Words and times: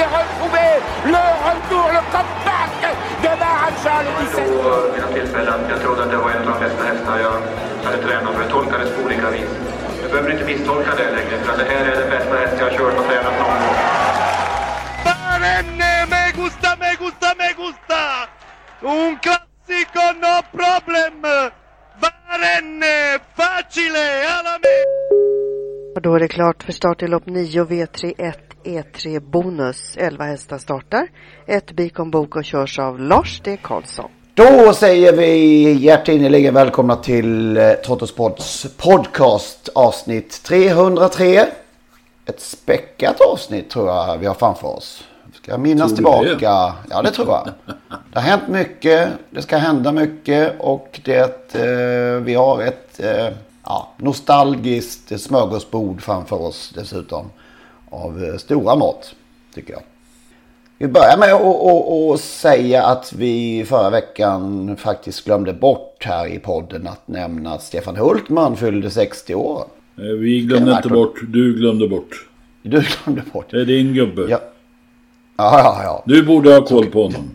S'est 0.00 0.06
retrouvé. 0.06 0.66
Le 1.04 1.24
retour, 1.48 1.86
le 1.96 2.00
comeback 2.14 2.72
de 3.22 3.32
Maharaja, 3.40 3.96
le 4.06 4.12
17. 4.32 4.44
Vid 4.84 4.92
mina 4.94 5.08
tillfällen. 5.16 5.60
Jag 5.68 5.80
trodde 5.80 6.02
att 6.02 6.10
det 6.10 6.16
var 6.16 6.30
en 6.30 6.48
av 6.48 6.54
de 6.54 6.60
bästa 6.64 6.84
hästar 6.84 7.18
jag 7.18 7.36
hade 7.84 8.02
tränat 8.02 8.34
för. 8.34 8.42
Det 8.44 8.50
tolkades 8.50 8.90
på 8.96 9.02
olika 9.02 9.30
vis. 9.30 9.50
Du 10.02 10.08
behöver 10.08 10.30
inte 10.32 10.44
misstolka 10.44 10.90
det 10.96 11.10
längre, 11.16 11.36
för 11.44 11.58
det 11.58 11.64
här 11.72 11.84
är 11.92 11.96
den 12.00 12.10
bästa 12.10 12.34
häst 12.36 12.54
jag 12.58 12.64
har 12.64 12.76
kört 12.78 12.98
och 12.98 13.06
tränat 13.08 13.34
någon 13.40 13.58
gång. 13.62 13.76
Barenne, 15.04 15.92
me 16.12 16.22
gusta, 16.42 16.70
me 16.80 16.90
gusta, 17.02 17.28
me 17.40 17.48
gusta! 17.62 18.02
Un 18.80 19.16
classico, 19.24 20.04
no 20.24 20.34
problem! 20.58 21.22
Barenne, 22.02 23.18
facile, 23.38 24.06
alla 24.36 24.54
me! 24.64 24.76
Och 25.94 26.02
då 26.02 26.14
är 26.14 26.20
det 26.20 26.28
klart 26.28 26.62
för 26.62 26.72
start 26.72 27.02
i 27.02 27.06
lopp 27.06 27.26
9 27.26 27.64
V31 27.64 28.49
E3 28.64 29.20
Bonus. 29.20 29.96
11 29.96 30.24
hästar 30.24 30.58
startar. 30.58 31.08
Ett 31.46 31.72
Bikon 31.72 32.10
Bok 32.10 32.36
och 32.36 32.44
körs 32.44 32.78
av 32.78 33.00
Lars 33.00 33.40
D. 33.44 33.58
Karlsson. 33.62 34.10
Då 34.34 34.72
säger 34.72 35.12
vi 35.12 35.72
hjärtinnerligen 35.72 36.54
välkomna 36.54 36.96
till 36.96 37.56
eh, 37.56 37.72
Trottosports 37.72 38.66
podcast 38.76 39.68
avsnitt 39.74 40.42
303. 40.42 41.46
Ett 42.26 42.40
späckat 42.40 43.20
avsnitt 43.20 43.70
tror 43.70 43.88
jag 43.88 44.18
vi 44.18 44.26
har 44.26 44.34
framför 44.34 44.68
oss. 44.68 45.04
Ska 45.34 45.50
jag 45.50 45.60
minnas 45.60 45.90
du 45.90 45.90
det? 45.90 45.96
tillbaka? 45.96 46.74
Ja 46.90 47.02
det 47.02 47.10
tror 47.10 47.28
jag. 47.28 47.48
Det 48.12 48.18
har 48.18 48.26
hänt 48.26 48.48
mycket. 48.48 49.08
Det 49.30 49.42
ska 49.42 49.56
hända 49.56 49.92
mycket 49.92 50.60
och 50.60 51.00
det, 51.04 51.54
eh, 51.54 52.22
vi 52.22 52.34
har 52.34 52.62
ett 52.62 53.00
eh, 53.00 53.28
ja, 53.64 53.92
nostalgiskt 53.96 55.20
smörgåsbord 55.20 56.02
framför 56.02 56.42
oss 56.42 56.72
dessutom. 56.74 57.30
Av 57.90 58.24
eh, 58.24 58.36
stora 58.36 58.76
mått 58.76 59.14
tycker 59.54 59.72
jag. 59.72 59.82
Vi 60.78 60.88
börjar 60.88 61.16
med 61.18 61.32
att 61.34 62.20
säga 62.20 62.86
att 62.86 63.12
vi 63.12 63.64
förra 63.68 63.90
veckan 63.90 64.76
faktiskt 64.76 65.24
glömde 65.24 65.52
bort 65.52 66.04
här 66.04 66.26
i 66.26 66.38
podden 66.38 66.86
att 66.88 67.08
nämna 67.08 67.54
att 67.54 67.62
Stefan 67.62 67.96
Hultman 67.96 68.56
fyllde 68.56 68.90
60 68.90 69.34
år. 69.34 69.64
Eh, 69.96 70.04
Vi 70.04 70.40
glömde 70.40 70.72
inte 70.72 70.88
bort, 70.88 71.14
du 71.28 71.54
glömde 71.54 71.88
bort. 71.88 72.26
Du 72.62 72.84
glömde 73.04 73.22
bort. 73.32 73.46
Det 73.50 73.60
är 73.60 73.64
din 73.64 73.94
gubbe. 73.94 74.26
Ja. 74.28 74.40
Ja, 75.36 75.58
ja, 75.58 75.80
ja. 75.84 76.02
Du 76.06 76.22
borde 76.26 76.54
ha 76.54 76.64
koll 76.66 76.86
på 76.86 77.02
honom. 77.02 77.30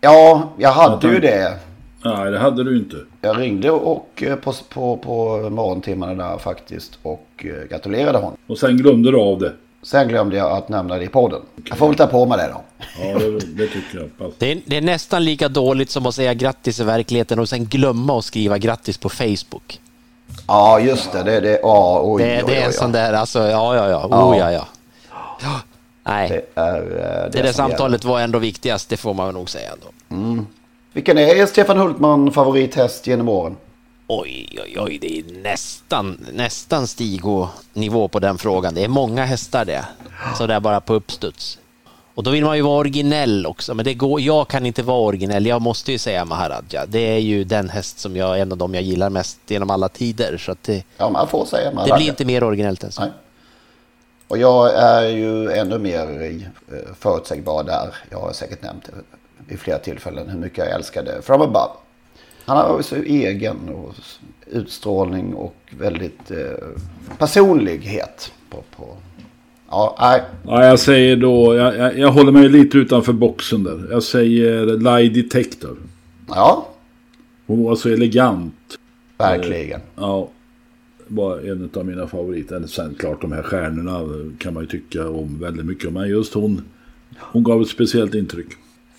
Ja, 0.00 0.48
jag 0.58 0.70
hade 0.72 1.08
ju 1.08 1.18
det. 1.18 1.58
Nej, 2.04 2.30
det 2.30 2.38
hade 2.38 2.64
du 2.64 2.76
inte. 2.78 2.96
Jag 3.20 3.40
ringde 3.40 3.70
och 3.70 4.22
eh, 4.22 4.36
på, 4.36 4.52
på, 4.68 4.96
på 4.96 5.50
morgontimmarna 5.50 6.30
där 6.30 6.38
faktiskt 6.38 6.98
och 7.02 7.46
gratulerade 7.70 8.18
honom. 8.18 8.36
Och 8.46 8.58
sen 8.58 8.76
glömde 8.76 9.10
du 9.10 9.18
av 9.18 9.38
det. 9.38 9.52
Sen 9.82 10.08
glömde 10.08 10.36
jag 10.36 10.52
att 10.52 10.68
nämna 10.68 10.96
det 10.98 11.04
i 11.04 11.08
podden. 11.08 11.42
Jag 11.68 11.78
får 11.78 11.86
väl 11.86 11.96
ta 11.96 12.06
på 12.06 12.26
mig 12.26 12.38
det 12.38 12.48
då. 12.52 12.62
Ja, 13.02 13.18
det, 13.18 13.30
det 13.46 13.66
tycker 13.66 13.98
jag. 14.18 14.32
Det 14.38 14.52
är, 14.52 14.60
det 14.66 14.76
är 14.76 14.80
nästan 14.80 15.24
lika 15.24 15.48
dåligt 15.48 15.90
som 15.90 16.06
att 16.06 16.14
säga 16.14 16.34
grattis 16.34 16.80
i 16.80 16.84
verkligheten 16.84 17.38
och 17.38 17.48
sen 17.48 17.64
glömma 17.64 18.18
att 18.18 18.24
skriva 18.24 18.58
grattis 18.58 18.98
på 18.98 19.08
Facebook. 19.08 19.80
Ja, 20.46 20.80
just 20.80 21.12
det. 21.12 21.22
Det, 21.22 21.40
det, 21.40 21.60
ja, 21.62 22.00
oj, 22.04 22.22
det, 22.22 22.28
oj, 22.28 22.42
det 22.46 22.56
är 22.56 22.58
oj, 22.58 22.62
en 22.62 22.68
oj. 22.68 22.72
sån 22.74 22.92
där, 22.92 23.12
alltså, 23.12 23.38
ja, 23.38 23.76
ja, 23.76 23.88
ja, 23.88 24.06
Ja. 24.10 24.24
oh, 24.24 24.38
ja, 24.38 24.52
ja. 24.52 24.66
Nej, 26.04 26.28
Det 26.28 26.60
är 26.60 26.76
eh, 26.76 27.30
det, 27.30 27.42
där 27.42 27.44
som 27.52 27.52
samtalet 27.54 28.04
var 28.04 28.20
ändå 28.20 28.38
viktigast, 28.38 28.88
det 28.88 28.96
får 28.96 29.14
man 29.14 29.34
nog 29.34 29.50
säga 29.50 29.70
ändå. 29.72 29.86
gäller. 30.10 30.30
Mm. 30.32 30.46
Vilken 30.92 31.18
är 31.18 31.46
Stefan 31.46 31.78
Hultman 31.78 32.32
favorithäst 32.32 33.06
genom 33.06 33.28
åren? 33.28 33.56
Oj, 34.12 34.58
oj, 34.64 34.76
oj, 34.78 34.98
det 34.98 35.18
är 35.18 35.24
nästan, 35.42 36.26
nästan 36.32 36.86
Stigo-nivå 36.86 38.08
på 38.08 38.18
den 38.18 38.38
frågan. 38.38 38.74
Det 38.74 38.84
är 38.84 38.88
många 38.88 39.24
hästar 39.24 39.64
det, 39.64 39.84
så 40.38 40.46
där 40.46 40.60
bara 40.60 40.80
på 40.80 40.94
uppstuds. 40.94 41.58
Och 42.14 42.22
då 42.22 42.30
vill 42.30 42.44
man 42.44 42.56
ju 42.56 42.62
vara 42.62 42.78
originell 42.78 43.46
också, 43.46 43.74
men 43.74 43.84
det 43.84 43.94
går, 43.94 44.20
jag 44.20 44.48
kan 44.48 44.66
inte 44.66 44.82
vara 44.82 44.98
originell. 45.00 45.46
Jag 45.46 45.62
måste 45.62 45.92
ju 45.92 45.98
säga 45.98 46.24
Maharaja. 46.24 46.86
Det 46.88 46.98
är 46.98 47.18
ju 47.18 47.44
den 47.44 47.68
häst 47.68 47.98
som 47.98 48.16
jag, 48.16 48.40
en 48.40 48.52
av 48.52 48.58
dem 48.58 48.74
jag 48.74 48.82
gillar 48.82 49.10
mest 49.10 49.38
genom 49.46 49.70
alla 49.70 49.88
tider. 49.88 50.36
Så 50.38 50.52
att 50.52 50.62
det, 50.62 50.84
Ja, 50.96 51.10
man 51.10 51.28
får 51.28 51.44
säga 51.44 51.70
det 51.70 51.74
Maharaja. 51.74 51.96
blir 51.96 52.08
inte 52.08 52.24
mer 52.24 52.44
originellt 52.44 52.84
än 52.84 52.92
så. 52.92 53.00
Nej. 53.02 53.10
Och 54.28 54.38
jag 54.38 54.74
är 54.74 55.08
ju 55.08 55.50
ännu 55.50 55.78
mer 55.78 56.22
eh, 56.72 56.94
förutsägbar 57.00 57.64
där. 57.64 57.94
Jag 58.10 58.20
har 58.20 58.32
säkert 58.32 58.62
nämnt 58.62 58.84
det 58.86 58.92
vid 59.48 59.60
flera 59.60 59.78
tillfällen 59.78 60.28
hur 60.28 60.38
mycket 60.38 60.58
jag 60.58 60.70
älskade 60.70 61.22
From 61.22 61.40
Above. 61.42 61.70
Han 62.44 62.56
har 62.56 62.82
så 62.82 62.96
egen 62.96 63.68
och 63.68 63.94
utstrålning 64.46 65.34
och 65.34 65.56
väldigt 65.78 66.30
eh, 66.30 66.68
personlighet. 67.18 68.32
På, 68.50 68.64
på. 68.76 68.96
Ja, 69.70 69.96
nej. 70.00 70.22
Ja, 70.46 70.64
jag 70.66 70.78
säger 70.78 71.16
då, 71.16 71.54
jag, 71.54 71.76
jag, 71.76 71.98
jag 71.98 72.12
håller 72.12 72.32
mig 72.32 72.48
lite 72.48 72.78
utanför 72.78 73.12
boxen 73.12 73.64
där. 73.64 73.88
Jag 73.90 74.02
säger 74.02 74.66
Lie 74.66 75.22
Detector. 75.22 75.76
Ja, 76.28 76.66
Hon 77.46 77.62
var 77.64 77.76
så 77.76 77.88
elegant. 77.88 78.54
verkligen. 79.18 79.80
Ja, 79.96 80.28
var 81.06 81.38
en 81.38 81.70
av 81.74 81.86
mina 81.86 82.06
favoriter. 82.06 82.62
Sen 82.66 82.94
klart 82.98 83.20
de 83.20 83.32
här 83.32 83.42
stjärnorna 83.42 84.00
kan 84.38 84.54
man 84.54 84.62
ju 84.62 84.68
tycka 84.68 85.08
om 85.08 85.38
väldigt 85.40 85.66
mycket. 85.66 85.92
Men 85.92 86.08
just 86.08 86.34
hon, 86.34 86.62
hon 87.18 87.42
gav 87.44 87.62
ett 87.62 87.68
speciellt 87.68 88.14
intryck. 88.14 88.46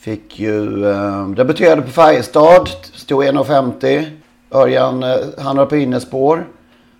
Fick 0.01 0.39
ju, 0.39 0.85
eh, 0.89 1.27
debuterade 1.29 1.81
på 1.81 1.87
Färjestad, 1.91 2.69
stod 2.93 3.23
1,50. 3.23 4.05
Örjan 4.51 5.03
eh, 5.03 5.15
hamnade 5.37 5.69
på 5.69 5.75
innespår. 5.75 6.47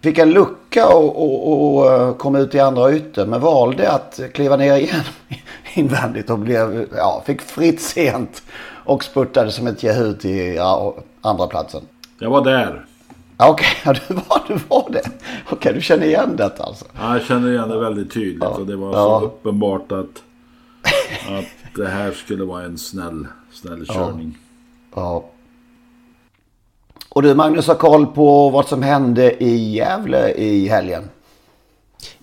Fick 0.01 0.17
en 0.17 0.31
lucka 0.31 0.87
och, 0.87 1.23
och, 1.23 1.75
och 1.77 1.93
eh, 1.93 2.13
kom 2.15 2.35
ut 2.35 2.55
i 2.55 2.59
andra 2.59 2.91
ytter. 2.93 3.25
Men 3.25 3.41
valde 3.41 3.91
att 3.91 4.19
kliva 4.33 4.57
ner 4.57 4.75
igen 4.75 5.01
invändigt 5.73 6.29
och 6.29 6.39
blev, 6.39 6.87
ja, 6.97 7.23
fick 7.25 7.41
fritt 7.41 7.81
sent. 7.81 8.43
Och 8.85 9.03
spurtade 9.03 9.51
som 9.51 9.67
ett 9.67 9.83
jehu 9.83 10.13
till 10.13 10.55
ja, 10.55 10.95
andra 11.21 11.47
platsen. 11.47 11.81
Jag 12.19 12.29
var 12.29 12.43
där. 12.45 12.85
Ja, 13.37 13.49
Okej, 13.49 13.67
ja, 13.85 13.93
du, 14.07 14.13
var, 14.13 14.41
du 14.47 14.53
var 14.67 14.89
det. 14.91 15.09
Okej, 15.49 15.73
du 15.73 15.81
känner 15.81 16.05
igen 16.05 16.35
detta 16.35 16.63
alltså. 16.63 16.85
Ja, 16.99 17.13
jag 17.17 17.25
känner 17.25 17.51
igen 17.51 17.69
det 17.69 17.79
väldigt 17.79 18.13
tydligt. 18.13 18.43
Och 18.43 18.65
det 18.65 18.75
var 18.75 18.87
Ja. 18.93 19.19
så 19.19 19.25
uppenbart 19.25 19.91
att, 19.91 20.23
att 21.39 21.75
det 21.75 21.87
här 21.87 22.11
skulle 22.11 22.43
vara 22.43 22.63
en 22.63 22.77
snäll, 22.77 23.27
snäll 23.51 23.85
körning. 23.87 24.37
Ja. 24.95 25.25
Och 27.09 27.21
du 27.21 27.33
Magnus 27.35 27.67
har 27.67 27.75
koll 27.75 28.05
på 28.07 28.49
vad 28.49 28.67
som 28.67 28.83
hände 28.83 29.43
i 29.43 29.75
Gävle 29.75 30.31
i 30.31 30.67
helgen. 30.67 31.09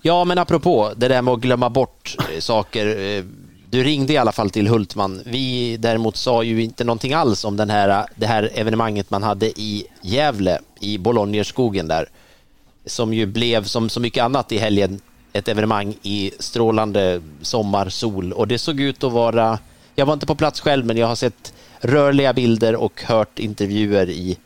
Ja, 0.01 0.25
men 0.25 0.37
apropå 0.37 0.91
det 0.97 1.07
där 1.07 1.21
med 1.21 1.33
att 1.33 1.39
glömma 1.39 1.69
bort 1.69 2.15
eh, 2.19 2.39
saker. 2.39 2.99
eh, 2.99 3.23
Du 3.69 3.83
ringde 3.83 4.13
i 4.13 4.17
alla 4.17 4.31
fall 4.31 4.49
till 4.49 4.67
Hultman. 4.67 5.21
Vi 5.25 5.77
däremot 5.77 6.15
sa 6.15 6.43
ju 6.43 6.63
inte 6.63 6.83
någonting 6.83 7.13
alls 7.13 7.45
om 7.45 7.57
den 7.57 7.69
här, 7.69 8.05
det 8.15 8.25
här 8.25 8.49
evenemanget 8.53 9.11
man 9.11 9.23
hade 9.23 9.45
i 9.45 9.85
Gävle, 10.01 10.59
i 10.79 10.97
Bolognerskogen 10.97 11.87
där. 11.87 12.09
Som 12.85 13.13
ju 13.13 13.25
blev, 13.25 13.63
som 13.63 13.89
så 13.89 13.99
mycket 13.99 14.23
annat 14.23 14.51
i 14.51 14.57
helgen, 14.57 15.01
ett 15.33 15.47
evenemang 15.47 15.95
i 16.01 16.31
strålande 16.39 17.21
sommarsol. 17.41 18.33
Och 18.33 18.47
det 18.47 18.57
såg 18.57 18.79
ut 18.79 19.03
att 19.03 19.11
vara, 19.11 19.59
jag 19.95 20.05
var 20.05 20.13
inte 20.13 20.25
på 20.25 20.35
plats 20.35 20.59
själv, 20.61 20.85
men 20.85 20.97
jag 20.97 21.07
har 21.07 21.15
sett 21.15 21.53
rörliga 21.79 22.33
bilder 22.33 22.75
och 22.75 23.03
hört 23.03 23.39
intervjuer 23.39 24.09
i, 24.09 24.37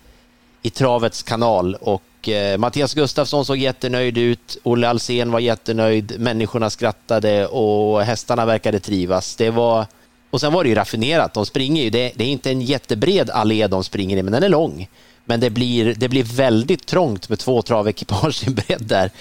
i 0.62 0.70
Travets 0.70 1.24
kanal. 1.24 1.76
Och 1.76 2.04
och 2.24 2.30
eh, 2.30 2.58
Mattias 2.58 2.94
Gustafsson 2.94 3.46
såg 3.46 3.58
jättenöjd 3.58 4.18
ut. 4.18 4.58
Olle 4.64 4.90
Alsen 4.90 5.32
var 5.32 5.40
jättenöjd. 5.40 6.20
Människorna 6.20 6.70
skrattade 6.70 7.48
och 7.48 8.02
hästarna 8.02 8.46
verkade 8.46 8.80
trivas. 8.80 9.36
Det 9.36 9.50
var... 9.50 9.86
Och 10.30 10.42
sen 10.42 10.54
var 10.54 10.64
det 10.64 10.70
ju 10.70 10.76
raffinerat. 10.76 11.34
De 11.34 11.46
springer 11.46 11.84
ju. 11.84 11.90
Det, 11.90 12.12
det 12.16 12.24
är 12.24 12.28
inte 12.28 12.52
en 12.52 12.62
jättebred 12.62 13.30
allé 13.30 13.68
de 13.68 13.84
springer 13.84 14.18
i, 14.18 14.24
men 14.24 14.34
den 14.34 14.44
är 14.44 14.50
lång. 14.50 14.88
Men 15.26 15.40
det 15.40 15.50
blir, 15.50 15.96
det 15.96 16.10
blir 16.10 16.24
väldigt 16.24 16.86
trångt 16.86 17.30
med 17.30 17.40
två 17.40 17.62
travekipage 17.62 18.48
i 18.48 18.50
bredd 18.50 18.86
där. 18.86 19.12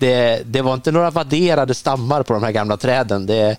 Det, 0.00 0.42
det 0.46 0.62
var 0.62 0.74
inte 0.74 0.92
några 0.92 1.10
vadderade 1.10 1.74
stammar 1.74 2.22
på 2.22 2.32
de 2.32 2.42
här 2.42 2.52
gamla 2.52 2.76
träden. 2.76 3.26
Det, 3.26 3.56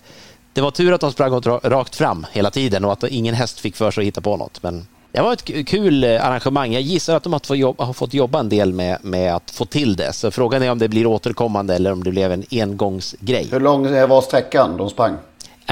det 0.53 0.61
var 0.61 0.71
tur 0.71 0.93
att 0.93 1.01
de 1.01 1.11
sprang 1.11 1.41
rakt 1.63 1.95
fram 1.95 2.25
hela 2.31 2.49
tiden 2.49 2.85
och 2.85 2.91
att 2.91 3.03
ingen 3.03 3.35
häst 3.35 3.59
fick 3.59 3.75
för 3.75 3.91
sig 3.91 4.01
att 4.01 4.05
hitta 4.05 4.21
på 4.21 4.37
något. 4.37 4.63
Men 4.63 4.87
det 5.11 5.21
var 5.21 5.33
ett 5.33 5.67
kul 5.67 6.03
arrangemang. 6.03 6.73
Jag 6.73 6.81
gissar 6.81 7.15
att 7.15 7.23
de 7.23 7.33
har 7.33 7.93
fått 7.93 8.13
jobba, 8.13 8.39
en 8.39 8.49
del 8.49 8.73
med, 8.73 8.97
med 9.01 9.35
att 9.35 9.51
få 9.51 9.65
till 9.65 9.95
det. 9.95 10.13
Så 10.13 10.31
frågan 10.31 10.63
är 10.63 10.71
om 10.71 10.79
det 10.79 10.87
blir 10.87 11.05
återkommande 11.05 11.75
eller 11.75 11.91
om 11.91 12.03
det 12.03 12.11
blev 12.11 12.31
en 12.31 12.43
engångsgrej. 12.51 13.47
Hur 13.51 13.59
lång 13.59 14.07
var 14.07 14.21
sträckan 14.21 14.77
de 14.77 14.89
sprang? 14.89 15.15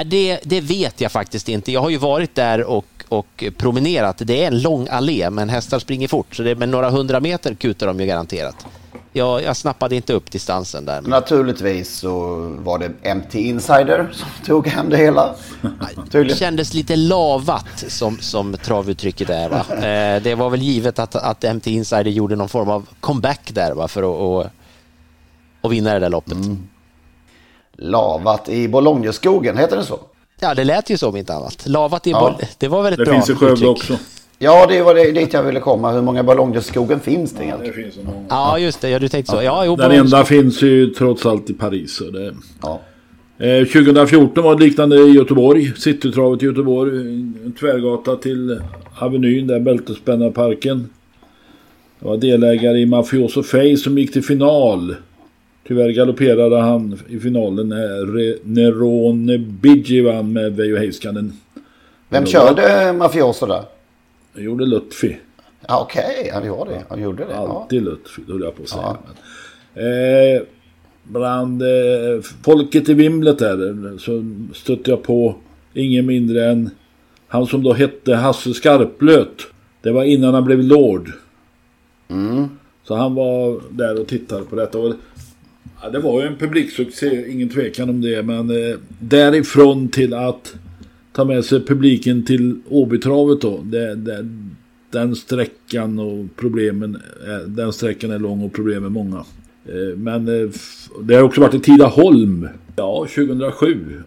Det, 0.05 0.39
det 0.43 0.61
vet 0.61 1.01
jag 1.01 1.11
faktiskt 1.11 1.49
inte. 1.49 1.71
Jag 1.71 1.81
har 1.81 1.89
ju 1.89 1.97
varit 1.97 2.35
där 2.35 2.63
och, 2.63 2.85
och 3.09 3.43
promenerat. 3.57 4.17
Det 4.17 4.43
är 4.43 4.47
en 4.47 4.61
lång 4.61 4.87
allé, 4.91 5.29
men 5.29 5.49
hästar 5.49 5.79
springer 5.79 6.07
fort. 6.07 6.35
Så 6.35 6.43
det, 6.43 6.55
med 6.55 6.69
några 6.69 6.89
hundra 6.89 7.19
meter 7.19 7.53
kutar 7.53 7.87
de 7.87 7.99
ju 7.99 8.05
garanterat 8.05 8.65
jag, 9.13 9.43
jag 9.43 9.57
snappade 9.57 9.95
inte 9.95 10.13
upp 10.13 10.31
distansen 10.31 10.85
där. 10.85 11.01
Naturligtvis 11.01 11.97
så 11.97 12.35
var 12.59 12.79
det 12.79 13.15
MT 13.15 13.35
Insider 13.35 14.09
som 14.13 14.29
tog 14.45 14.67
hem 14.67 14.89
det 14.89 14.97
hela. 14.97 15.35
Det 16.11 16.37
kändes 16.37 16.73
lite 16.73 16.95
lavat 16.95 17.83
som, 17.87 18.19
som 18.19 18.57
travuttrycket 18.57 19.29
är. 19.29 19.49
Va? 19.49 19.65
Eh, 19.89 20.21
det 20.21 20.35
var 20.35 20.49
väl 20.49 20.61
givet 20.61 20.99
att, 20.99 21.15
att 21.15 21.55
MT 21.55 21.67
Insider 21.67 22.11
gjorde 22.11 22.35
någon 22.35 22.49
form 22.49 22.69
av 22.69 22.87
comeback 22.99 23.51
där 23.53 23.73
va? 23.73 23.87
för 23.87 24.03
att 24.03 24.19
och, 24.19 24.51
och 25.61 25.73
vinna 25.73 25.93
det 25.93 25.99
där 25.99 26.09
loppet. 26.09 26.33
Mm. 26.33 26.67
Lavat 27.77 28.49
i 28.49 28.67
Bologneskogen, 28.67 29.57
heter 29.57 29.77
det 29.77 29.83
så? 29.83 29.99
Ja, 30.39 30.53
det 30.53 30.63
lät 30.63 30.89
ju 30.89 30.97
så 30.97 31.09
om 31.09 31.15
inte 31.15 31.33
annat. 31.33 31.67
Lavat 31.67 32.07
i 32.07 32.11
ja. 32.11 32.39
Det 32.57 32.67
var 32.67 32.83
väl 32.83 32.93
ett 32.93 32.99
det 32.99 33.05
bra 33.05 33.13
finns 33.13 33.29
i 33.29 33.35
Skövde 33.35 33.67
också. 33.67 33.97
Ja, 34.41 34.65
det 34.69 34.81
var 34.81 34.95
det, 34.95 35.11
dit 35.11 35.33
jag 35.33 35.43
ville 35.43 35.59
komma. 35.59 35.91
Hur 35.91 36.01
många 36.01 36.23
ballongskogen 36.23 36.99
finns 36.99 37.33
det 37.33 37.43
egentligen? 37.43 37.73
Ja, 37.75 37.83
det 37.83 37.91
finns 37.91 38.05
många. 38.05 38.25
Ja, 38.29 38.59
just 38.59 38.81
det. 38.81 38.89
Ja, 38.89 38.99
du 38.99 39.07
tänkte 39.07 39.31
så. 39.31 39.41
Ja, 39.43 39.65
jo, 39.65 39.75
Den 39.75 39.91
enda 39.91 40.25
finns 40.25 40.61
ju 40.61 40.87
trots 40.87 41.25
allt 41.25 41.49
i 41.49 41.53
Paris. 41.53 41.95
Så 41.95 42.03
det... 42.03 42.33
ja. 42.61 42.79
eh, 43.37 43.65
2014 43.65 44.43
var 44.43 44.55
det 44.55 44.63
liknande 44.65 44.95
i 44.97 45.11
Göteborg. 45.11 45.73
Citytravet 45.77 46.43
i 46.43 46.45
Göteborg. 46.45 46.91
En 46.91 47.55
tvärgata 47.59 48.15
till 48.15 48.61
Avenyn, 48.99 49.47
där 49.47 49.59
bältespännarparken. 49.59 50.89
Det 51.99 52.05
var 52.05 52.17
delägare 52.17 52.79
i 52.79 52.85
Mafioso 52.85 53.43
Fay 53.43 53.77
som 53.77 53.97
gick 53.97 54.13
till 54.13 54.23
final. 54.23 54.95
Tyvärr 55.67 55.89
galopperade 55.89 56.59
han 56.59 56.99
i 57.09 57.19
finalen 57.19 57.69
när 57.69 58.37
Nerone 58.43 59.37
Bidji 59.37 60.01
vann 60.01 60.33
med 60.33 60.55
Veijo 60.55 60.77
Heiskanen. 60.77 61.33
Vem 62.09 62.25
körde 62.25 62.93
Mafioso 62.93 63.45
där? 63.45 63.63
Jag 64.33 64.43
gjorde 64.43 64.65
Lutfi. 64.65 65.17
Ja, 65.67 65.81
Okej, 65.81 66.17
okay. 66.19 66.31
han 66.31 66.45
gjorde 66.45 66.71
det. 66.71 66.83
Han 66.89 67.01
gjorde 67.01 67.25
det. 67.25 67.37
Alltid 67.37 67.81
ja. 67.81 67.85
Lutfi, 67.85 68.21
höll 68.27 68.41
jag 68.41 68.55
på 68.55 68.63
att 68.63 68.69
säga. 68.69 68.81
Ja. 68.81 68.97
Men, 69.73 70.35
eh, 70.35 70.41
bland 71.03 71.61
eh, 71.61 72.21
folket 72.43 72.89
i 72.89 72.93
vimlet 72.93 73.39
där 73.39 73.97
så 73.97 74.23
stötte 74.53 74.91
jag 74.91 75.03
på 75.03 75.35
ingen 75.73 76.05
mindre 76.05 76.45
än 76.45 76.69
han 77.27 77.47
som 77.47 77.63
då 77.63 77.73
hette 77.73 78.15
Hasse 78.15 78.53
Skarplöt. 78.53 79.47
Det 79.81 79.91
var 79.91 80.03
innan 80.03 80.33
han 80.33 80.43
blev 80.43 80.63
lord. 80.63 81.11
Mm. 82.07 82.47
Så 82.83 82.95
han 82.95 83.15
var 83.15 83.61
där 83.69 84.01
och 84.01 84.07
tittade 84.07 84.43
på 84.43 84.55
detta. 84.55 84.79
Och, 84.79 84.93
ja, 85.81 85.89
det 85.89 85.99
var 85.99 86.21
ju 86.21 86.27
en 86.27 86.37
publiksuccé, 86.37 87.31
ingen 87.31 87.49
tvekan 87.49 87.89
om 87.89 88.01
det. 88.01 88.23
Men 88.23 88.49
eh, 88.49 88.77
därifrån 88.99 89.89
till 89.89 90.13
att 90.13 90.55
ta 91.19 91.25
med 91.25 91.45
sig 91.45 91.65
publiken 91.65 92.25
till 92.25 92.59
Åbytravet 92.69 93.41
då. 93.41 93.59
Det, 93.63 93.95
det, 93.95 94.27
den 94.91 95.15
sträckan 95.15 95.99
och 95.99 96.25
problemen, 96.35 97.01
den 97.47 97.73
sträckan 97.73 98.11
är 98.11 98.19
lång 98.19 98.43
och 98.43 98.53
problemen 98.53 98.93
många. 98.93 99.17
Eh, 99.65 99.97
men 99.97 100.27
eh, 100.27 100.49
det 101.01 101.15
har 101.15 101.23
också 101.23 101.41
varit 101.41 101.53
i 101.53 101.59
Tidaholm. 101.59 102.47
Ja, 102.75 103.07
2007. 103.15 104.03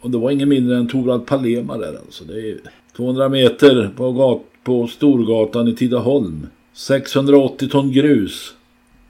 Och 0.00 0.10
det 0.10 0.18
var 0.18 0.30
ingen 0.30 0.48
mindre 0.48 0.76
än 0.76 0.88
Torvald 0.88 1.26
Palema 1.26 1.78
där 1.78 1.98
alltså. 2.06 2.24
Det 2.24 2.50
är 2.50 2.56
200 2.96 3.28
meter 3.28 3.90
på, 3.96 4.12
gat, 4.12 4.42
på 4.64 4.86
Storgatan 4.86 5.68
i 5.68 5.74
Tidaholm. 5.74 6.46
680 6.74 7.68
ton 7.68 7.92
grus. 7.92 8.54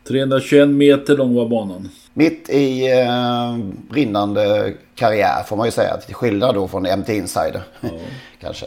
321 0.08 0.68
meter 0.68 1.16
lång 1.16 1.34
var 1.34 1.48
banan. 1.48 1.88
Mitt 2.14 2.48
i 2.48 2.92
eh, 3.00 3.56
brinnande 3.90 4.74
karriär 4.94 5.42
får 5.46 5.56
man 5.56 5.66
ju 5.66 5.72
säga. 5.72 5.96
Till 5.96 6.14
skillnad 6.14 6.54
då 6.54 6.68
från 6.68 6.82
MT 6.82 7.08
Insider. 7.08 7.62
Ja. 7.80 7.90
Kanske. 8.40 8.66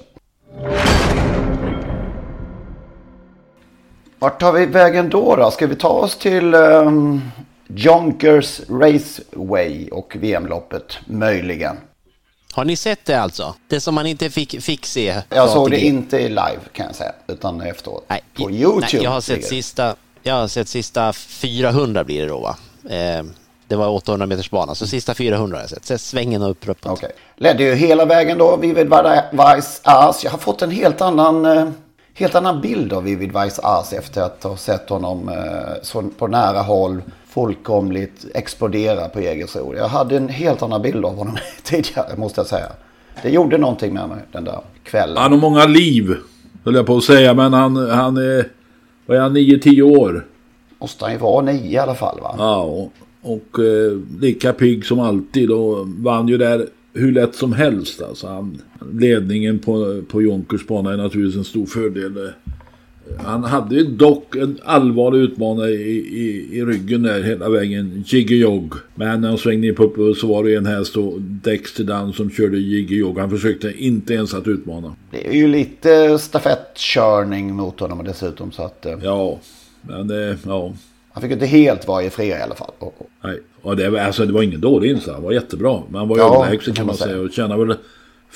Vart 4.19 4.39
tar 4.39 4.51
vi 4.51 4.65
vägen 4.65 5.09
då 5.09 5.35
då? 5.35 5.51
Ska 5.51 5.67
vi 5.67 5.75
ta 5.75 5.89
oss 5.89 6.17
till 6.17 6.53
um, 6.53 7.21
Jonkers 7.67 8.61
Raceway 8.69 9.89
och 9.89 10.15
VM-loppet? 10.19 10.97
Möjligen. 11.05 11.77
Har 12.53 12.65
ni 12.65 12.75
sett 12.75 13.05
det 13.05 13.21
alltså? 13.21 13.55
Det 13.67 13.79
som 13.81 13.95
man 13.95 14.05
inte 14.05 14.29
fick, 14.29 14.61
fick 14.61 14.85
se? 14.85 15.21
Jag 15.29 15.49
såg 15.49 15.71
det 15.71 15.79
inte 15.79 16.17
i 16.17 16.29
live 16.29 16.59
kan 16.71 16.85
jag 16.85 16.95
säga. 16.95 17.11
Utan 17.27 17.61
efteråt. 17.61 18.05
Nej, 18.07 18.23
på 18.33 18.51
YouTube. 18.51 18.87
Nej, 18.93 19.03
jag 19.03 19.11
har 19.11 19.21
sett 19.21 19.45
sista, 19.45 19.95
jag 20.23 20.33
har 20.33 20.47
sett 20.47 20.67
sista 20.67 21.13
400 21.13 22.03
blir 22.03 22.21
det 22.21 22.27
då 22.27 22.39
va? 22.39 22.57
Eh, 22.89 23.23
det 23.67 23.75
var 23.75 23.89
800 23.89 24.25
meters 24.25 24.49
bana, 24.49 24.75
så 24.75 24.87
sista 24.87 25.13
400 25.13 25.57
har 25.57 25.63
jag 25.63 25.69
sett. 25.69 25.85
Så 25.85 25.97
svängen 25.97 26.41
och 26.41 26.49
upploppet. 26.49 26.91
Okay. 26.91 27.11
Ledde 27.35 27.63
ju 27.63 27.73
hela 27.73 28.05
vägen 28.05 28.37
då, 28.37 28.57
Vivid 28.57 28.89
Weiss 29.31 29.81
Ars. 29.83 30.23
Jag 30.23 30.31
har 30.31 30.37
fått 30.37 30.61
en 30.61 30.71
helt 30.71 31.01
annan, 31.01 31.45
eh, 31.45 31.69
helt 32.13 32.35
annan 32.35 32.61
bild 32.61 32.93
av 32.93 33.03
Vivid 33.03 33.31
Weiss 33.31 33.59
Ars 33.59 33.93
efter 33.93 34.21
att 34.21 34.43
ha 34.43 34.57
sett 34.57 34.89
honom 34.89 35.29
eh, 35.29 35.35
så 35.81 36.01
på 36.17 36.27
nära 36.27 36.61
håll 36.61 37.01
fullkomligt 37.29 38.25
explodera 38.33 39.09
på 39.09 39.21
Jägersro. 39.21 39.75
Jag 39.75 39.87
hade 39.87 40.17
en 40.17 40.29
helt 40.29 40.61
annan 40.61 40.81
bild 40.81 41.05
av 41.05 41.15
honom 41.15 41.37
tidigare, 41.63 42.17
måste 42.17 42.39
jag 42.39 42.47
säga. 42.47 42.71
Det 43.21 43.29
gjorde 43.29 43.57
någonting 43.57 43.93
med 43.93 44.09
mig 44.09 44.17
den 44.31 44.43
där 44.43 44.59
kvällen. 44.83 45.17
Han 45.17 45.31
har 45.31 45.39
många 45.39 45.65
liv, 45.65 46.15
höll 46.63 46.75
jag 46.75 46.85
på 46.85 46.97
att 46.97 47.03
säga, 47.03 47.33
men 47.33 47.53
han, 47.53 47.89
han 47.89 48.17
är, 48.17 48.47
vad 49.05 49.17
är 49.17 49.21
han, 49.21 49.37
9-10 49.37 49.81
år? 49.81 50.25
Måste 50.79 51.05
han 51.05 51.13
ju 51.13 51.19
vara 51.19 51.45
nio 51.45 51.71
i 51.71 51.77
alla 51.77 51.95
fall 51.95 52.19
va? 52.21 52.35
Ja, 52.37 52.63
och, 52.63 52.93
och 53.21 53.59
eh, 53.63 53.99
lika 54.19 54.53
pigg 54.53 54.85
som 54.85 54.99
alltid 54.99 55.51
och 55.51 55.87
vann 55.87 56.27
ju 56.27 56.37
där 56.37 56.67
hur 56.93 57.11
lätt 57.11 57.35
som 57.35 57.53
helst. 57.53 58.01
Alltså 58.01 58.27
han, 58.27 58.61
ledningen 58.93 59.59
på, 59.59 60.01
på 60.09 60.21
Jonkers 60.21 60.67
bana 60.67 60.93
är 60.93 60.97
naturligtvis 60.97 61.37
en 61.37 61.43
stor 61.43 61.65
fördel. 61.65 62.31
Han 63.17 63.43
hade 63.43 63.75
ju 63.75 63.83
dock 63.83 64.35
en 64.35 64.59
allvarlig 64.63 65.19
utmanare 65.19 65.69
i, 65.69 65.97
i, 65.97 66.57
i 66.57 66.65
ryggen 66.65 67.03
där 67.03 67.23
hela 67.23 67.49
vägen. 67.49 68.03
Jiggy 68.07 68.37
Jog. 68.37 68.73
Men 68.95 69.21
när 69.21 69.29
han 69.29 69.37
svängde 69.37 69.67
in 69.67 69.75
på 69.75 69.83
uppe 69.83 70.19
så 70.19 70.27
var 70.27 70.43
det 70.43 70.55
en 70.55 70.65
häst 70.65 70.93
då, 70.93 71.13
Dexter 71.17 71.83
Dunn 71.83 72.13
som 72.13 72.29
körde 72.29 72.57
Jiggy 72.57 72.97
Jog. 72.97 73.19
Han 73.19 73.29
försökte 73.29 73.73
inte 73.77 74.13
ens 74.13 74.33
att 74.33 74.47
utmana. 74.47 74.95
Det 75.11 75.27
är 75.27 75.33
ju 75.33 75.47
lite 75.47 76.19
stafettkörning 76.19 77.55
mot 77.55 77.79
honom 77.79 78.03
dessutom 78.03 78.51
så 78.51 78.63
att... 78.63 78.85
Eh, 78.85 78.93
ja, 79.03 79.39
men 79.87 80.07
det, 80.07 80.37
ja. 80.45 80.73
Han 81.11 81.21
fick 81.21 81.31
inte 81.31 81.45
helt 81.45 81.87
vara 81.87 82.03
i 82.03 82.09
fria 82.09 82.39
i 82.39 82.41
alla 82.41 82.55
fall. 82.55 82.71
Nej, 83.23 83.39
och 83.61 83.75
det, 83.75 83.89
var, 83.89 83.99
alltså, 83.99 84.25
det 84.25 84.33
var 84.33 84.41
ingen 84.41 84.61
dålig 84.61 84.91
insats. 84.91 85.13
Han 85.13 85.23
var 85.23 85.31
jätterbra. 85.31 85.81
Men 85.89 85.99
han 85.99 86.07
var 86.07 86.15
ju 86.15 86.21
ja, 86.21 86.35
överlägsen 86.35 86.73
kan 86.73 86.85
man 86.85 86.95
säga. 86.95 87.21
Och 87.21 87.31
tjänade 87.31 87.65
väl 87.65 87.77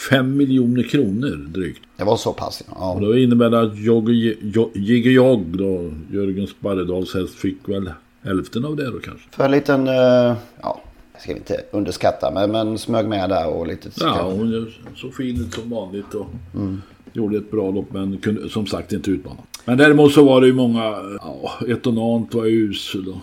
5 0.09 0.37
miljoner 0.37 0.83
kronor 0.83 1.47
drygt. 1.47 1.81
Det 1.97 2.03
var 2.03 2.17
så 2.17 2.33
pass 2.33 2.63
ja. 2.67 2.93
Och 2.93 3.01
då 3.01 3.17
innebär 3.17 3.49
det 3.49 3.61
att 3.61 3.77
Jigge 4.75 5.09
Jogg 5.09 5.57
då, 5.57 5.91
Jörgen 6.11 6.47
Sparredals 6.47 7.13
häst 7.13 7.35
fick 7.35 7.69
väl 7.69 7.91
hälften 8.21 8.65
av 8.65 8.75
det 8.75 8.91
då 8.91 8.99
kanske. 8.99 9.29
För 9.31 9.45
en 9.45 9.51
liten, 9.51 9.87
uh, 9.87 10.35
ja, 10.61 10.81
ska 11.19 11.33
vi 11.33 11.39
inte 11.39 11.61
underskatta, 11.71 12.31
men, 12.31 12.51
men 12.51 12.77
smög 12.77 13.07
med 13.07 13.29
där 13.29 13.47
och 13.47 13.67
lite... 13.67 13.89
Ja, 13.99 14.31
hon 14.31 14.73
såg 14.95 15.15
fin 15.15 15.41
ut 15.41 15.53
som 15.53 15.69
vanligt 15.69 16.13
och 16.13 16.27
mm. 16.55 16.81
gjorde 17.13 17.37
ett 17.37 17.51
bra 17.51 17.71
lopp 17.71 17.93
men 17.93 18.17
kunde 18.17 18.49
som 18.49 18.67
sagt 18.67 18.93
inte 18.93 19.11
utmana. 19.11 19.39
Men 19.69 19.77
däremot 19.77 20.13
så 20.13 20.23
var 20.25 20.41
det 20.41 20.47
ju 20.47 20.53
många, 20.53 20.81
ja, 21.21 21.59
Etonant 21.67 22.33
var 22.33 22.45
usel 22.45 23.07
och... 23.07 23.17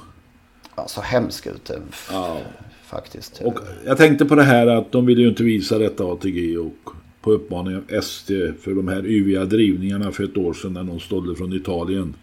Ja, 0.77 0.89
så 0.89 1.01
hemskt 1.01 1.47
ut 1.47 1.71
ja. 2.11 2.39
faktiskt. 2.85 3.41
Och 3.45 3.59
jag 3.87 3.99
tänkte 3.99 4.25
på 4.25 4.35
det 4.35 4.43
här 4.43 4.67
att 4.67 4.93
de 4.93 5.07
ville 5.07 5.23
ju 5.23 5.29
inte 5.29 5.43
visa 5.43 5.79
detta 5.79 6.05
ATG 6.05 6.59
och 6.59 6.91
på 7.21 7.33
uppmaning 7.33 7.77
av 7.77 8.01
SD 8.03 8.31
för 8.63 8.75
de 8.75 8.89
här 8.89 9.07
yviga 9.07 9.45
drivningarna 9.45 10.13
för 10.13 10.25
ett 10.25 10.37
år 10.37 10.55
sedan 10.55 10.73
när 10.73 10.83
någon 10.83 11.01
stålde 11.01 11.37
från 11.37 11.53
Italien. 11.53 12.15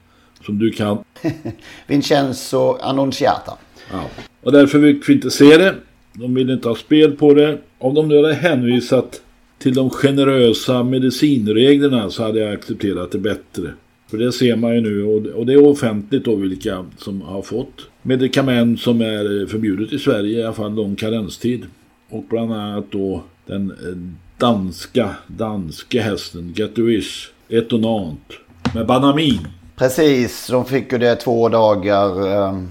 Som 0.45 0.59
du 0.59 0.71
kan. 0.71 0.97
Vincenzo 1.87 2.77
Annunciata. 2.81 3.57
Ja. 3.91 4.03
Och 4.41 4.51
därför 4.51 4.81
fick 4.81 5.09
vi 5.09 5.13
inte 5.13 5.31
se 5.31 5.57
det. 5.57 5.75
De 6.13 6.33
ville 6.33 6.53
inte 6.53 6.67
ha 6.67 6.75
spel 6.75 7.15
på 7.15 7.33
det. 7.33 7.57
Om 7.77 7.93
de 7.93 8.07
nu 8.07 8.15
hade 8.15 8.33
hänvisat 8.33 9.21
till 9.59 9.73
de 9.73 9.89
generösa 9.89 10.83
medicinreglerna 10.83 12.09
så 12.09 12.23
hade 12.23 12.39
jag 12.39 12.53
accepterat 12.53 13.11
det 13.11 13.19
bättre. 13.19 13.73
För 14.13 14.17
det 14.17 14.31
ser 14.31 14.55
man 14.55 14.75
ju 14.75 14.81
nu 14.81 15.03
och, 15.35 15.45
det 15.45 15.53
är 15.53 15.65
offentligt 15.65 16.25
då 16.25 16.35
vilka 16.35 16.85
som 16.97 17.21
har 17.21 17.41
fått 17.41 17.87
medicament 18.01 18.79
som 18.79 19.01
är 19.01 19.47
förbjudet 19.47 19.93
i 19.93 19.99
Sverige, 19.99 20.39
i 20.39 20.43
alla 20.43 20.53
fall 20.53 20.73
lång 20.73 20.95
karenstid. 20.95 21.65
Och 22.09 22.23
bland 22.29 22.53
annat 22.53 22.85
då 22.91 23.23
den 23.45 23.71
eh, 23.71 23.97
danska, 24.37 25.15
danske 25.27 26.01
hästen 26.01 26.53
Gatuish 26.55 27.29
Etonant 27.49 28.33
med 28.75 28.87
Banamin. 28.87 29.47
Precis, 29.75 30.47
de 30.47 30.65
fick 30.65 30.91
ju 30.91 30.97
det 30.97 31.15
två 31.15 31.49
dagar, 31.49 32.27
eh, 32.27 32.63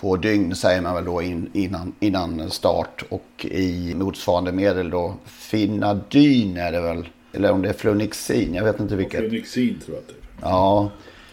två 0.00 0.16
dygn 0.16 0.54
säger 0.54 0.82
man 0.82 0.94
väl 0.94 1.04
då 1.04 1.22
in, 1.22 1.50
innan, 1.52 1.92
innan 2.00 2.50
start. 2.50 3.04
Och 3.08 3.46
i 3.50 3.94
motsvarande 3.94 4.52
medel 4.52 4.90
då 4.90 5.14
Finadyn 5.26 6.56
är 6.56 6.72
det 6.72 6.80
väl. 6.80 7.08
Eller 7.32 7.52
om 7.52 7.62
det 7.62 7.68
är 7.68 7.72
Flunixin, 7.72 8.54
jag 8.54 8.64
vet 8.64 8.80
inte 8.80 8.96
vilket. 8.96 9.20
Flunixin 9.20 9.78
tror 9.84 9.96
jag 9.96 10.02
att 10.02 10.08
det 10.08 10.12
är. 10.12 10.25
Ja, 10.42 10.90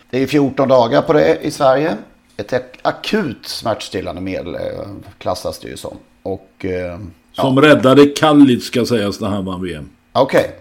det 0.10 0.24
är 0.24 0.28
14 0.28 0.68
dagar 0.68 1.02
på 1.02 1.14
det 1.14 1.38
i 1.42 1.52
Sverige. 1.52 1.98
Ett 2.38 2.54
akut 2.82 3.48
smärtstillande 3.48 4.22
medel 4.22 4.56
eh, 4.56 4.62
klassas 5.18 5.60
det 5.60 5.68
ju 5.68 5.78
som. 5.78 5.98
Och, 6.24 6.66
eh, 6.66 7.00
som 7.32 7.58
ja. 7.58 7.62
räddade 7.62 8.06
Kallit 8.06 8.64
ska 8.64 8.86
sägas 8.86 9.20
när 9.20 9.28
han 9.28 9.46
vann 9.46 9.62
VM. 9.62 9.90
Okej. 10.12 10.40
Okay. 10.40 10.52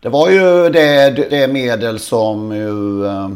Det 0.00 0.08
var 0.08 0.30
ju 0.30 0.70
det, 0.70 1.10
det 1.30 1.52
medel 1.52 1.98
som 1.98 2.52
ju, 2.54 3.06
eh, 3.06 3.30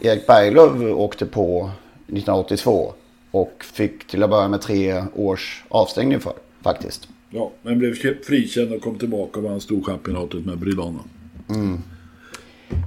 Erik 0.00 0.26
Berglöf 0.26 0.96
åkte 0.96 1.26
på 1.26 1.70
1982. 2.06 2.92
Och 3.30 3.64
fick 3.72 4.06
till 4.06 4.22
att 4.22 4.30
börja 4.30 4.48
med 4.48 4.60
tre 4.60 5.04
års 5.14 5.64
avstängning 5.68 6.20
för 6.20 6.32
faktiskt. 6.62 7.08
Ja, 7.30 7.50
men 7.62 7.78
blev 7.78 7.94
frikänd 8.26 8.72
och 8.72 8.82
kom 8.82 8.98
tillbaka 8.98 9.40
och 9.40 9.44
vann 9.44 9.60
storchampionatet 9.60 10.46
med 10.46 10.58
Brilana. 10.58 11.00
Mm. 11.48 11.82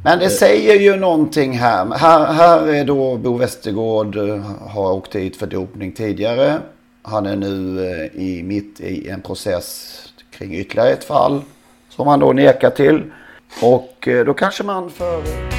Men 0.03 0.19
det 0.19 0.29
säger 0.29 0.75
ju 0.75 0.95
någonting 0.95 1.57
här. 1.57 1.85
här. 1.97 2.33
Här 2.33 2.67
är 2.67 2.85
då 2.85 3.17
Bo 3.17 3.37
Westergård 3.37 4.15
eh, 4.15 4.41
har 4.67 4.91
åkt 4.91 5.11
dit 5.11 5.37
för 5.37 5.47
dopning 5.47 5.91
tidigare. 5.91 6.59
Han 7.01 7.25
är 7.25 7.35
nu 7.35 7.85
eh, 7.85 8.21
i, 8.21 8.43
mitt 8.43 8.79
i 8.81 9.09
en 9.09 9.21
process 9.21 9.95
kring 10.31 10.55
ytterligare 10.55 10.89
ett 10.89 11.03
fall 11.03 11.41
som 11.89 12.07
han 12.07 12.19
då 12.19 12.33
nekar 12.33 12.69
till. 12.69 13.03
Och 13.61 14.07
eh, 14.07 14.25
då 14.25 14.33
kanske 14.33 14.63
man 14.63 14.89
för... 14.89 15.58